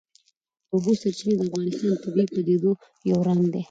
د 0.67 0.69
اوبو 0.73 0.91
سرچینې 1.01 1.33
د 1.37 1.41
افغانستان 1.47 1.89
د 1.91 1.95
طبیعي 2.03 2.27
پدیدو 2.33 2.71
یو 3.09 3.19
رنګ 3.27 3.41
دی. 3.53 3.59